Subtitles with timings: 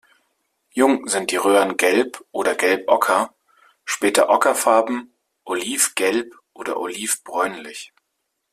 [0.71, 3.35] Jung sind die Röhren gelb oder gelb-ocker,
[3.85, 7.93] später ockerfarben, oliv-gelb oder oliv-bräunlich.